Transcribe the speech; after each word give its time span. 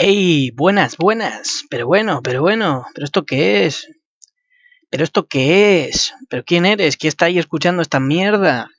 ¡Ey! 0.00 0.52
Buenas, 0.52 0.96
buenas. 0.96 1.64
Pero 1.68 1.88
bueno, 1.88 2.20
pero 2.22 2.40
bueno. 2.40 2.86
¿Pero 2.94 3.04
esto 3.04 3.26
qué 3.26 3.66
es? 3.66 3.88
¿Pero 4.90 5.02
esto 5.02 5.26
qué 5.26 5.86
es? 5.86 6.14
¿Pero 6.28 6.44
quién 6.44 6.66
eres? 6.66 6.96
¿Quién 6.96 7.08
está 7.08 7.24
ahí 7.24 7.36
escuchando 7.36 7.82
esta 7.82 7.98
mierda? 7.98 8.70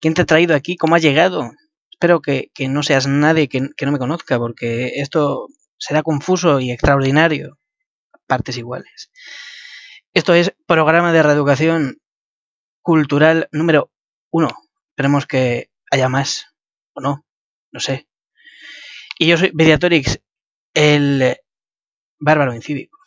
¿Quién 0.00 0.14
te 0.14 0.22
ha 0.22 0.24
traído 0.24 0.56
aquí? 0.56 0.78
¿Cómo 0.78 0.94
has 0.94 1.02
llegado? 1.02 1.52
Espero 1.90 2.22
que, 2.22 2.50
no 2.70 2.82
seas 2.82 3.06
nadie 3.06 3.48
que, 3.48 3.68
que 3.76 3.84
no 3.84 3.92
me 3.92 3.98
conozca, 3.98 4.38
porque 4.38 4.92
esto 4.94 5.48
será 5.76 6.02
confuso 6.02 6.58
y 6.58 6.70
extraordinario. 6.70 7.58
Partes 8.26 8.56
iguales. 8.56 9.10
Esto 10.14 10.32
es 10.32 10.54
programa 10.66 11.12
de 11.12 11.22
reeducación 11.22 11.98
cultural 12.80 13.50
número 13.52 13.90
uno. 14.30 14.48
Esperemos 14.88 15.26
que 15.26 15.70
haya 15.90 16.08
más. 16.08 16.46
O 16.94 17.02
no. 17.02 17.26
No 17.72 17.80
sé. 17.80 18.08
Y 19.18 19.26
yo 19.26 19.36
soy 19.36 19.50
Mediatorix, 19.52 20.20
el 20.76 21.38
bárbaro 22.18 22.54
incívico. 22.54 22.98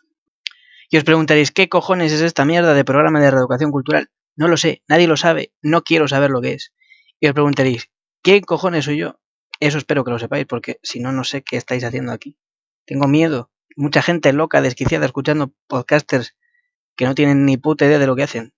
Y 0.90 0.98
os 0.98 1.04
preguntaréis, 1.04 1.52
¿qué 1.52 1.70
cojones 1.70 2.12
es 2.12 2.22
esta 2.22 2.44
mierda 2.44 2.74
de 2.74 2.84
programa 2.84 3.22
de 3.22 3.30
reeducación 3.30 3.70
cultural? 3.70 4.10
No 4.36 4.48
lo 4.48 4.58
sé, 4.58 4.82
nadie 4.88 5.08
lo 5.08 5.18
sabe, 5.18 5.54
no 5.62 5.84
quiero 5.84 6.08
saber 6.08 6.32
lo 6.32 6.42
que 6.42 6.54
es. 6.54 6.74
Y 7.20 7.28
os 7.28 7.34
preguntaréis, 7.34 7.92
¿quién 8.24 8.42
cojones 8.42 8.86
soy 8.86 8.98
yo? 8.98 9.20
Eso 9.60 9.78
espero 9.78 10.04
que 10.04 10.10
lo 10.10 10.18
sepáis, 10.18 10.48
porque 10.48 10.80
si 10.82 11.00
no, 11.00 11.12
no 11.12 11.24
sé 11.24 11.44
qué 11.44 11.58
estáis 11.58 11.84
haciendo 11.84 12.12
aquí. 12.12 12.38
Tengo 12.86 13.08
miedo. 13.08 13.52
Mucha 13.76 14.02
gente 14.02 14.34
loca, 14.34 14.62
desquiciada, 14.62 15.06
escuchando 15.06 15.54
podcasters 15.68 16.36
que 16.96 17.06
no 17.06 17.14
tienen 17.14 17.46
ni 17.46 17.58
puta 17.58 17.86
idea 17.86 18.00
de 18.00 18.08
lo 18.08 18.16
que 18.16 18.24
hacen. 18.24 18.54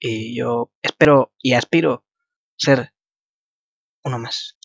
Y 0.00 0.36
yo 0.36 0.72
espero 0.82 1.32
y 1.38 1.52
aspiro 1.52 2.04
ser 2.56 2.92
uno 4.02 4.18
más. 4.18 4.59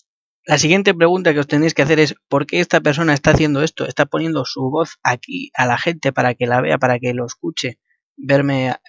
La 0.48 0.60
siguiente 0.60 0.94
pregunta 0.94 1.34
que 1.34 1.40
os 1.40 1.48
tenéis 1.48 1.74
que 1.74 1.82
hacer 1.82 2.00
es 2.00 2.16
¿por 2.30 2.46
qué 2.46 2.60
esta 2.60 2.80
persona 2.80 3.16
está 3.16 3.32
haciendo 3.32 3.64
esto? 3.64 3.88
Está 3.88 4.06
poniendo 4.06 4.46
su 4.46 4.70
voz 4.70 5.00
aquí 5.02 5.52
a 5.56 5.66
la 5.66 5.78
gente 5.80 6.14
para 6.14 6.36
que 6.36 6.46
la 6.46 6.62
vea, 6.62 6.78
para 6.78 7.00
que 7.00 7.16
lo 7.16 7.26
escuche, 7.26 7.80
verme, 8.16 8.70
a, 8.70 8.80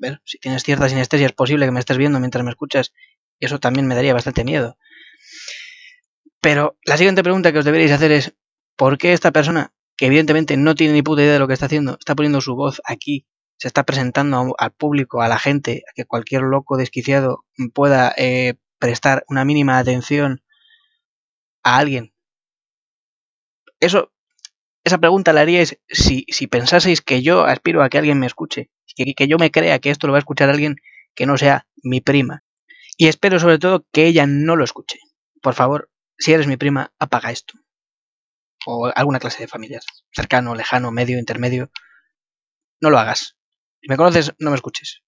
ver, 0.00 0.20
si 0.24 0.38
tienes 0.38 0.64
cierta 0.64 0.88
sinestesia 0.88 1.26
es 1.26 1.32
posible 1.32 1.66
que 1.66 1.70
me 1.70 1.78
estés 1.78 1.98
viendo 1.98 2.18
mientras 2.18 2.44
me 2.44 2.50
escuchas 2.50 2.92
y 3.38 3.46
eso 3.46 3.60
también 3.60 3.86
me 3.86 3.94
daría 3.94 4.12
bastante 4.12 4.42
miedo. 4.42 4.76
Pero 6.40 6.76
la 6.84 6.96
siguiente 6.96 7.22
pregunta 7.22 7.52
que 7.52 7.60
os 7.60 7.64
deberéis 7.64 7.92
hacer 7.92 8.10
es 8.10 8.34
¿por 8.74 8.98
qué 8.98 9.12
esta 9.12 9.30
persona, 9.30 9.72
que 9.96 10.06
evidentemente 10.06 10.56
no 10.56 10.74
tiene 10.74 10.94
ni 10.94 11.02
puta 11.02 11.22
idea 11.22 11.34
de 11.34 11.38
lo 11.38 11.46
que 11.46 11.54
está 11.54 11.66
haciendo, 11.66 11.96
está 12.00 12.16
poniendo 12.16 12.40
su 12.40 12.56
voz 12.56 12.80
aquí, 12.84 13.24
se 13.56 13.68
está 13.68 13.84
presentando 13.84 14.56
al 14.58 14.72
público, 14.72 15.22
a 15.22 15.28
la 15.28 15.38
gente, 15.38 15.82
a 15.88 15.92
que 15.94 16.06
cualquier 16.06 16.42
loco 16.42 16.76
desquiciado 16.76 17.44
pueda 17.72 18.12
eh, 18.16 18.54
prestar 18.80 19.24
una 19.28 19.44
mínima 19.44 19.78
atención 19.78 20.42
a 21.68 21.78
alguien? 21.78 22.14
Eso, 23.80 24.12
esa 24.84 24.98
pregunta 24.98 25.32
la 25.32 25.42
haríais 25.42 25.78
si, 25.88 26.24
si 26.28 26.46
pensaseis 26.46 27.00
que 27.02 27.22
yo 27.22 27.44
aspiro 27.44 27.82
a 27.82 27.88
que 27.88 27.98
alguien 27.98 28.18
me 28.18 28.26
escuche, 28.26 28.70
que, 28.96 29.14
que 29.14 29.28
yo 29.28 29.38
me 29.38 29.50
crea 29.50 29.78
que 29.78 29.90
esto 29.90 30.06
lo 30.06 30.12
va 30.12 30.18
a 30.18 30.24
escuchar 30.24 30.48
alguien 30.50 30.76
que 31.14 31.26
no 31.26 31.36
sea 31.36 31.66
mi 31.82 32.00
prima. 32.00 32.44
Y 32.96 33.06
espero 33.06 33.38
sobre 33.38 33.58
todo 33.58 33.86
que 33.92 34.06
ella 34.06 34.26
no 34.26 34.56
lo 34.56 34.64
escuche. 34.64 34.98
Por 35.42 35.54
favor, 35.54 35.90
si 36.18 36.32
eres 36.32 36.46
mi 36.46 36.56
prima, 36.56 36.92
apaga 36.98 37.30
esto. 37.30 37.54
O 38.66 38.90
alguna 38.94 39.20
clase 39.20 39.42
de 39.42 39.48
familias. 39.48 39.84
Cercano, 40.12 40.54
lejano, 40.54 40.90
medio, 40.90 41.18
intermedio. 41.18 41.70
No 42.80 42.90
lo 42.90 42.98
hagas. 42.98 43.36
Si 43.80 43.88
me 43.88 43.96
conoces, 43.96 44.34
no 44.38 44.50
me 44.50 44.56
escuches. 44.56 45.02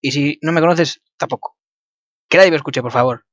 Y 0.00 0.12
si 0.12 0.38
no 0.42 0.52
me 0.52 0.60
conoces, 0.60 1.02
tampoco. 1.16 1.56
Que 2.28 2.38
nadie 2.38 2.50
me 2.50 2.56
escuche, 2.56 2.82
por 2.82 2.92
favor. 2.92 3.27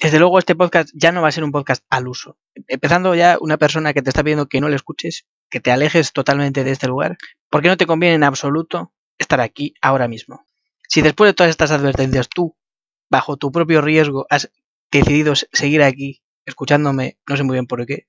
Desde 0.00 0.20
luego 0.20 0.38
este 0.38 0.54
podcast 0.54 0.90
ya 0.94 1.10
no 1.10 1.22
va 1.22 1.28
a 1.28 1.32
ser 1.32 1.42
un 1.42 1.50
podcast 1.50 1.84
al 1.90 2.06
uso. 2.06 2.38
Empezando 2.68 3.16
ya 3.16 3.36
una 3.40 3.56
persona 3.56 3.92
que 3.92 4.00
te 4.00 4.10
está 4.10 4.22
pidiendo 4.22 4.46
que 4.46 4.60
no 4.60 4.68
le 4.68 4.76
escuches, 4.76 5.26
que 5.50 5.58
te 5.58 5.72
alejes 5.72 6.12
totalmente 6.12 6.62
de 6.62 6.70
este 6.70 6.86
lugar, 6.86 7.18
porque 7.50 7.66
no 7.66 7.76
te 7.76 7.86
conviene 7.86 8.14
en 8.14 8.22
absoluto 8.22 8.92
estar 9.18 9.40
aquí 9.40 9.74
ahora 9.82 10.06
mismo. 10.06 10.46
Si 10.88 11.02
después 11.02 11.28
de 11.28 11.34
todas 11.34 11.50
estas 11.50 11.72
advertencias 11.72 12.28
tú, 12.28 12.56
bajo 13.10 13.36
tu 13.38 13.50
propio 13.50 13.80
riesgo, 13.80 14.24
has 14.30 14.52
decidido 14.92 15.34
seguir 15.34 15.82
aquí 15.82 16.22
escuchándome, 16.46 17.18
no 17.28 17.36
sé 17.36 17.42
muy 17.42 17.54
bien 17.54 17.66
por 17.66 17.84
qué, 17.84 18.06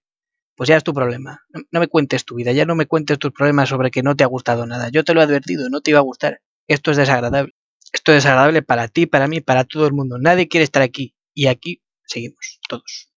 pues 0.55 0.67
ya 0.67 0.77
es 0.77 0.83
tu 0.83 0.93
problema. 0.93 1.43
No 1.71 1.79
me 1.79 1.87
cuentes 1.87 2.23
tu 2.23 2.35
vida, 2.35 2.51
ya 2.51 2.65
no 2.65 2.75
me 2.75 2.85
cuentes 2.85 3.17
tus 3.17 3.31
problemas 3.31 3.67
sobre 3.67 3.89
que 3.89 4.03
no 4.03 4.15
te 4.15 4.23
ha 4.23 4.27
gustado 4.27 4.67
nada. 4.67 4.89
Yo 4.89 5.03
te 5.03 5.15
lo 5.15 5.21
he 5.21 5.23
advertido, 5.23 5.69
no 5.69 5.81
te 5.81 5.89
iba 5.89 5.99
a 5.99 6.03
gustar. 6.03 6.41
Esto 6.67 6.91
es 6.91 6.97
desagradable. 6.97 7.55
Esto 7.91 8.11
es 8.11 8.17
desagradable 8.17 8.61
para 8.61 8.87
ti, 8.89 9.07
para 9.07 9.27
mí, 9.27 9.41
para 9.41 9.63
todo 9.63 9.87
el 9.87 9.93
mundo. 9.93 10.19
Nadie 10.19 10.47
quiere 10.47 10.63
estar 10.63 10.83
aquí 10.83 11.15
y 11.39 11.47
aquí 11.47 11.81
seguimos, 12.05 12.59
todos. 12.67 13.13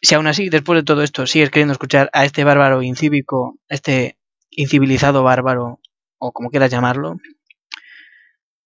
Si 0.00 0.14
aún 0.14 0.28
así, 0.28 0.50
después 0.50 0.78
de 0.78 0.84
todo 0.84 1.02
esto, 1.02 1.26
sigues 1.26 1.50
queriendo 1.50 1.72
escuchar 1.72 2.10
a 2.12 2.24
este 2.24 2.44
bárbaro 2.44 2.80
incívico, 2.84 3.58
este 3.68 4.20
incivilizado 4.50 5.24
bárbaro, 5.24 5.80
o 6.18 6.30
como 6.30 6.48
quieras 6.48 6.70
llamarlo, 6.70 7.16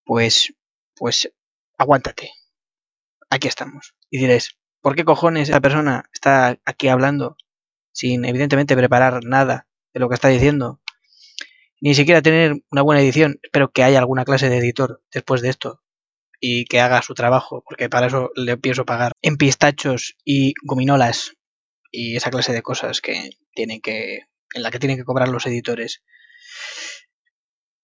pues, 0.04 0.52
pues, 0.94 1.32
aguántate. 1.78 2.30
Aquí 3.30 3.48
estamos. 3.48 3.94
Y 4.10 4.18
diréis, 4.18 4.58
¿por 4.82 4.96
qué 4.96 5.04
cojones 5.04 5.48
esa 5.48 5.62
persona 5.62 6.04
está 6.12 6.60
aquí 6.66 6.88
hablando 6.88 7.38
sin 7.92 8.26
evidentemente 8.26 8.76
preparar 8.76 9.24
nada 9.24 9.66
de 9.94 10.00
lo 10.00 10.10
que 10.10 10.16
está 10.16 10.28
diciendo? 10.28 10.82
Ni 11.80 11.94
siquiera 11.94 12.20
tener 12.20 12.62
una 12.70 12.82
buena 12.82 13.00
edición. 13.00 13.40
Espero 13.42 13.72
que 13.72 13.82
haya 13.82 13.98
alguna 13.98 14.26
clase 14.26 14.50
de 14.50 14.58
editor 14.58 15.02
después 15.10 15.40
de 15.40 15.48
esto 15.48 15.83
y 16.40 16.64
que 16.66 16.80
haga 16.80 17.02
su 17.02 17.14
trabajo, 17.14 17.62
porque 17.66 17.88
para 17.88 18.06
eso 18.06 18.30
le 18.34 18.56
pienso 18.56 18.84
pagar 18.84 19.12
en 19.22 19.36
pistachos 19.36 20.16
y 20.24 20.54
gominolas 20.62 21.32
y 21.90 22.16
esa 22.16 22.30
clase 22.30 22.52
de 22.52 22.62
cosas 22.62 23.00
que 23.00 23.30
tienen 23.54 23.80
que 23.80 24.26
en 24.54 24.62
la 24.62 24.70
que 24.70 24.78
tienen 24.78 24.96
que 24.96 25.04
cobrar 25.04 25.28
los 25.28 25.46
editores. 25.46 26.02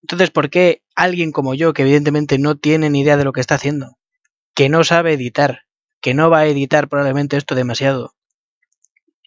Entonces, 0.02 0.30
¿por 0.30 0.50
qué 0.50 0.82
alguien 0.94 1.32
como 1.32 1.54
yo, 1.54 1.72
que 1.72 1.82
evidentemente 1.82 2.38
no 2.38 2.56
tiene 2.56 2.90
ni 2.90 3.00
idea 3.00 3.16
de 3.16 3.24
lo 3.24 3.32
que 3.32 3.40
está 3.40 3.56
haciendo, 3.56 3.98
que 4.54 4.68
no 4.68 4.84
sabe 4.84 5.12
editar, 5.12 5.62
que 6.00 6.14
no 6.14 6.30
va 6.30 6.40
a 6.40 6.46
editar 6.46 6.88
probablemente 6.88 7.36
esto 7.36 7.54
demasiado, 7.54 8.14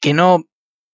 que 0.02 0.14
no 0.14 0.46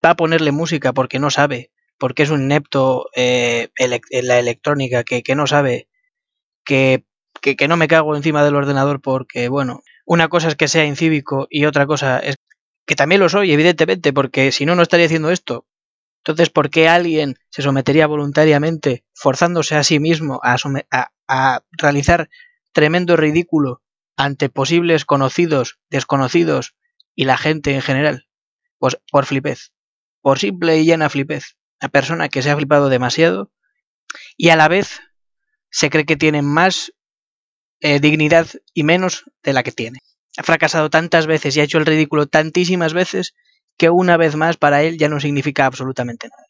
va 0.06 0.12
a 0.12 0.16
ponerle 0.16 0.52
música 0.52 0.94
porque 0.94 1.20
no 1.20 1.30
sabe, 1.30 1.72
porque 1.98 2.24
es 2.24 2.30
un 2.30 2.44
inepto 2.44 3.10
eh, 3.16 3.70
en 3.78 4.28
la 4.28 4.40
electrónica, 4.40 5.04
que, 5.04 5.24
que 5.24 5.36
no 5.36 5.48
sabe, 5.48 5.88
que 6.66 7.06
que, 7.42 7.68
no 7.68 7.78
me 7.78 7.88
cago 7.88 8.16
encima 8.16 8.44
del 8.44 8.56
ordenador 8.56 9.02
porque, 9.02 9.50
bueno, 9.50 9.82
una 10.06 10.28
cosa 10.28 10.48
es 10.48 10.56
que 10.56 10.68
sea 10.68 10.86
incívico 10.86 11.48
y 11.50 11.66
otra 11.66 11.86
cosa 11.86 12.20
es 12.20 12.38
que 12.86 12.96
también 12.96 13.22
lo 13.22 13.30
soy, 13.30 13.52
evidentemente, 13.52 14.14
porque 14.14 14.52
si 14.52 14.66
no, 14.66 14.76
no 14.76 14.82
estaría 14.82 15.06
haciendo 15.06 15.32
esto. 15.32 15.66
Entonces, 16.24 16.50
¿por 16.50 16.70
qué 16.70 16.90
alguien 16.90 17.36
se 17.50 17.62
sometería 17.62 18.08
voluntariamente, 18.08 19.06
forzándose 19.14 19.76
a 19.76 19.84
sí 19.84 20.00
mismo 20.00 20.42
a, 20.44 20.58
a 21.28 21.62
realizar 21.72 22.30
tremendo 22.72 23.16
ridículo 23.16 23.82
ante 24.18 24.50
posibles 24.50 25.06
conocidos, 25.06 25.80
desconocidos 25.90 26.76
y 27.16 27.26
la 27.26 27.38
gente 27.38 27.74
en 27.74 27.82
general? 27.82 28.28
Pues 28.80 28.98
por 29.12 29.26
flipez, 29.26 29.72
por 30.22 30.40
simple 30.40 30.80
y 30.80 30.86
llena 30.86 31.10
flipez. 31.10 31.58
Una 31.82 31.90
persona 31.90 32.30
que 32.30 32.42
se 32.42 32.50
ha 32.50 32.56
flipado 32.56 32.90
demasiado 32.90 33.52
y 34.36 34.50
a 34.50 34.56
la 34.56 34.68
vez 34.68 35.00
se 35.70 35.90
cree 35.90 36.06
que 36.06 36.18
tiene 36.18 36.42
más 36.42 36.92
eh, 37.82 38.00
dignidad 38.00 38.48
y 38.74 38.84
menos 38.84 39.26
de 39.44 39.54
la 39.54 39.64
que 39.64 39.72
tiene. 39.72 40.00
Ha 40.38 40.44
fracasado 40.44 40.90
tantas 40.90 41.28
veces 41.28 41.56
y 41.56 41.62
ha 41.62 41.64
hecho 41.64 41.78
el 41.78 41.86
ridículo 41.86 42.28
tantísimas 42.28 42.94
veces 42.94 43.36
que 43.78 43.90
una 43.90 44.18
vez 44.18 44.36
más 44.36 44.58
para 44.58 44.84
él 44.84 44.98
ya 44.98 45.10
no 45.10 45.20
significa 45.20 45.66
absolutamente 45.66 46.28
nada. 46.28 46.48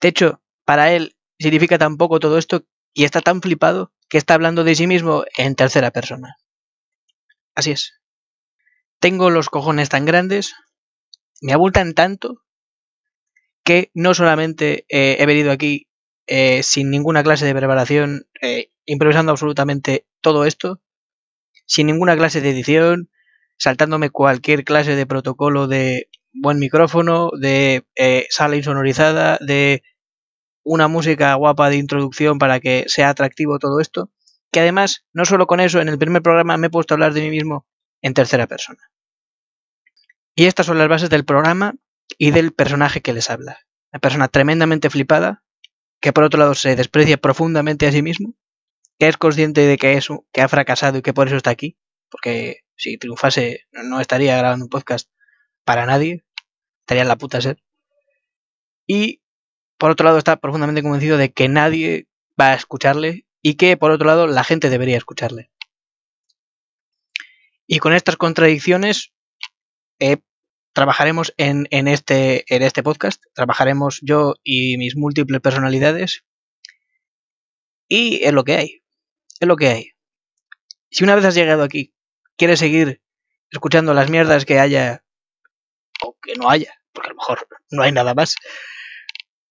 De 0.00 0.08
hecho, 0.08 0.40
para 0.64 0.92
él 0.92 1.16
significa 1.38 1.78
tan 1.78 1.96
poco 1.96 2.20
todo 2.20 2.38
esto 2.38 2.64
y 2.94 3.04
está 3.04 3.20
tan 3.20 3.42
flipado 3.42 3.92
que 4.08 4.18
está 4.18 4.34
hablando 4.34 4.64
de 4.64 4.74
sí 4.74 4.86
mismo 4.86 5.24
en 5.36 5.54
tercera 5.54 5.90
persona. 5.90 6.36
Así 7.54 7.70
es. 7.70 8.00
Tengo 8.98 9.30
los 9.30 9.48
cojones 9.48 9.88
tan 9.88 10.04
grandes, 10.04 10.54
me 11.40 11.52
abultan 11.52 11.94
tanto, 11.94 12.42
que 13.64 13.90
no 13.94 14.14
solamente 14.14 14.84
eh, 14.88 15.16
he 15.18 15.26
venido 15.26 15.52
aquí 15.52 15.86
eh, 16.26 16.62
sin 16.62 16.90
ninguna 16.90 17.22
clase 17.22 17.46
de 17.46 17.54
preparación, 17.54 18.26
improvisando 18.90 19.30
absolutamente 19.30 20.04
todo 20.20 20.44
esto, 20.44 20.80
sin 21.64 21.86
ninguna 21.86 22.16
clase 22.16 22.40
de 22.40 22.50
edición, 22.50 23.08
saltándome 23.56 24.10
cualquier 24.10 24.64
clase 24.64 24.96
de 24.96 25.06
protocolo 25.06 25.68
de 25.68 26.08
buen 26.32 26.58
micrófono, 26.58 27.30
de 27.38 27.86
eh, 27.94 28.26
sala 28.30 28.56
insonorizada, 28.56 29.38
de 29.40 29.84
una 30.64 30.88
música 30.88 31.32
guapa 31.34 31.70
de 31.70 31.76
introducción 31.76 32.38
para 32.38 32.58
que 32.58 32.84
sea 32.88 33.10
atractivo 33.10 33.60
todo 33.60 33.78
esto, 33.78 34.10
que 34.50 34.58
además, 34.58 35.04
no 35.12 35.24
solo 35.24 35.46
con 35.46 35.60
eso, 35.60 35.80
en 35.80 35.88
el 35.88 35.98
primer 35.98 36.22
programa 36.22 36.56
me 36.56 36.66
he 36.66 36.70
puesto 36.70 36.94
a 36.94 36.96
hablar 36.96 37.12
de 37.12 37.20
mí 37.20 37.30
mismo 37.30 37.68
en 38.02 38.14
tercera 38.14 38.48
persona. 38.48 38.90
Y 40.34 40.46
estas 40.46 40.66
son 40.66 40.78
las 40.78 40.88
bases 40.88 41.10
del 41.10 41.24
programa 41.24 41.76
y 42.18 42.32
del 42.32 42.52
personaje 42.52 43.02
que 43.02 43.12
les 43.12 43.30
habla. 43.30 43.60
Una 43.92 44.00
persona 44.00 44.26
tremendamente 44.26 44.90
flipada, 44.90 45.44
que 46.00 46.12
por 46.12 46.24
otro 46.24 46.40
lado 46.40 46.54
se 46.54 46.74
desprecia 46.74 47.18
profundamente 47.18 47.86
a 47.86 47.92
sí 47.92 48.02
mismo, 48.02 48.34
que 49.00 49.08
es 49.08 49.16
consciente 49.16 49.62
de 49.62 49.78
que, 49.78 49.94
es, 49.94 50.08
que 50.30 50.42
ha 50.42 50.48
fracasado 50.48 50.98
y 50.98 51.02
que 51.02 51.14
por 51.14 51.26
eso 51.26 51.36
está 51.38 51.48
aquí, 51.48 51.78
porque 52.10 52.58
si 52.76 52.98
triunfase 52.98 53.64
no 53.72 53.98
estaría 53.98 54.36
grabando 54.36 54.66
un 54.66 54.68
podcast 54.68 55.08
para 55.64 55.86
nadie, 55.86 56.22
estaría 56.80 57.02
en 57.02 57.08
la 57.08 57.16
puta 57.16 57.40
ser. 57.40 57.62
Y 58.86 59.22
por 59.78 59.90
otro 59.90 60.04
lado 60.04 60.18
está 60.18 60.36
profundamente 60.36 60.82
convencido 60.82 61.16
de 61.16 61.32
que 61.32 61.48
nadie 61.48 62.08
va 62.38 62.48
a 62.48 62.54
escucharle 62.54 63.24
y 63.40 63.54
que 63.54 63.78
por 63.78 63.90
otro 63.90 64.06
lado 64.06 64.26
la 64.26 64.44
gente 64.44 64.68
debería 64.68 64.98
escucharle. 64.98 65.50
Y 67.66 67.78
con 67.78 67.94
estas 67.94 68.16
contradicciones 68.16 69.14
eh, 69.98 70.18
trabajaremos 70.74 71.32
en, 71.38 71.68
en, 71.70 71.88
este, 71.88 72.44
en 72.54 72.62
este 72.62 72.82
podcast, 72.82 73.24
trabajaremos 73.32 74.00
yo 74.02 74.34
y 74.44 74.76
mis 74.76 74.94
múltiples 74.94 75.40
personalidades 75.40 76.26
y 77.88 78.22
es 78.24 78.32
lo 78.32 78.44
que 78.44 78.56
hay, 78.56 78.80
es 79.40 79.48
lo 79.48 79.56
que 79.56 79.68
hay. 79.68 79.92
Si 80.90 81.02
una 81.02 81.16
vez 81.16 81.24
has 81.24 81.34
llegado 81.34 81.62
aquí, 81.62 81.94
quieres 82.36 82.58
seguir 82.58 83.02
escuchando 83.50 83.94
las 83.94 84.10
mierdas 84.10 84.44
que 84.44 84.60
haya 84.60 85.04
o 86.02 86.16
que 86.20 86.34
no 86.34 86.50
haya, 86.50 86.74
porque 86.92 87.08
a 87.08 87.12
lo 87.12 87.16
mejor 87.16 87.48
no 87.70 87.82
hay 87.82 87.92
nada 87.92 88.14
más, 88.14 88.36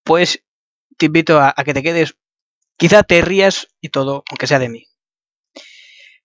pues 0.03 0.43
te 0.97 1.07
invito 1.07 1.39
a, 1.39 1.53
que 1.65 1.73
te 1.73 1.83
quedes, 1.83 2.17
quizá 2.77 3.03
te 3.03 3.21
rías 3.21 3.67
y 3.81 3.89
todo, 3.89 4.23
aunque 4.29 4.47
sea 4.47 4.59
de 4.59 4.69
mí. 4.69 4.85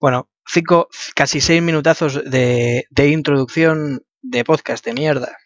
Bueno, 0.00 0.31
cinco, 0.46 0.88
casi 1.14 1.40
seis 1.40 1.62
minutazos 1.62 2.28
de, 2.31 2.87
de 2.90 3.08
introducción 3.08 4.05
de 4.20 4.44
podcast 4.44 4.84
de 4.84 4.94
mierda. 4.94 5.38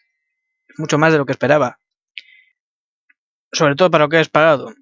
Mucho 0.77 0.97
más 0.97 1.11
de 1.11 1.17
lo 1.19 1.25
que 1.25 1.33
esperaba. 1.33 1.79
Sobre 3.51 3.75
todo 3.75 3.91
para 3.91 4.05
lo 4.05 4.09
que 4.09 4.17
has 4.17 4.29
pagado. 4.29 4.73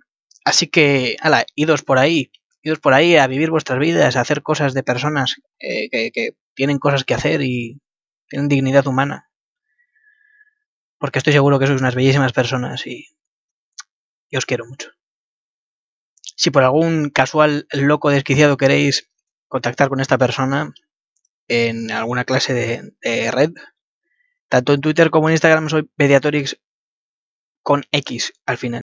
Así 0.46 0.68
que, 0.68 1.18
ala, 1.20 1.46
idos 1.56 1.84
por 1.84 1.98
ahí. 1.98 2.32
Por 2.82 2.94
ahí 2.94 3.16
a 3.16 3.28
vivir 3.28 3.50
vuestras 3.50 3.80
vidas, 3.80 4.16
a 4.16 4.22
hacer 4.22 4.44
cosas 4.44 4.74
de 4.74 4.84
personas 4.84 5.38
eh, 5.60 5.90
que, 5.90 6.36
tienen 6.54 6.80
cosas 6.80 7.04
que 7.04 7.14
hacer 7.14 7.42
y 7.42 7.80
tienen 8.28 8.48
dignidad 8.48 8.88
humana. 8.88 9.30
Porque 10.98 11.20
estoy 11.20 11.34
seguro 11.34 11.60
que 11.60 11.68
sois 11.68 11.80
unas 11.80 11.96
bellísimas 11.96 12.34
personas 12.34 12.86
y, 12.88 13.08
os 14.36 14.46
quiero 14.46 14.66
mucho. 14.66 14.92
Si 16.36 16.52
por 16.52 16.64
algún 16.64 17.10
casual 17.10 17.68
loco 17.72 18.10
desquiciado 18.10 18.58
queréis 18.58 19.10
contactar 19.48 19.90
con 19.90 20.00
esta 20.00 20.18
persona 20.18 20.74
en 21.48 21.92
alguna 21.92 22.26
clase 22.26 22.54
de, 22.54 23.32
red. 23.32 23.52
Tanto 24.50 24.74
en 24.74 24.82
Twitter 24.82 25.10
como 25.10 25.30
en 25.30 25.34
Instagram 25.34 25.70
soy 25.70 25.90
Mediatorix 25.98 26.60
con 27.62 27.84
X 27.92 28.34
al 28.46 28.58
final. 28.58 28.82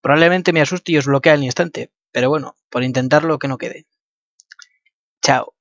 Probablemente 0.00 0.52
me 0.52 0.60
asuste 0.60 0.92
y 0.92 0.98
os 0.98 1.06
bloquee 1.06 1.32
al 1.32 1.44
instante, 1.44 1.92
pero 2.12 2.28
bueno, 2.28 2.56
por 2.70 2.84
intentarlo 2.84 3.38
que 3.38 3.48
no 3.48 3.58
quede. 3.58 3.86
Chao. 5.22 5.54